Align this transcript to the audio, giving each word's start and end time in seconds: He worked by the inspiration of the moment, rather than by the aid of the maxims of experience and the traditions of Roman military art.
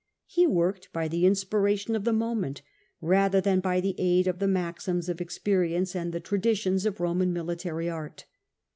He 0.25 0.47
worked 0.47 0.91
by 0.91 1.07
the 1.07 1.27
inspiration 1.27 1.95
of 1.95 2.05
the 2.05 2.11
moment, 2.11 2.63
rather 3.01 3.39
than 3.39 3.59
by 3.59 3.79
the 3.79 3.93
aid 3.99 4.25
of 4.25 4.39
the 4.39 4.47
maxims 4.47 5.07
of 5.09 5.21
experience 5.21 5.95
and 5.95 6.11
the 6.11 6.19
traditions 6.19 6.87
of 6.87 6.99
Roman 6.99 7.31
military 7.31 7.87
art. 7.87 8.25